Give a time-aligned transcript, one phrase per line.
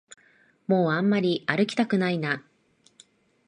[0.65, 2.43] もうあんまり歩きたくないな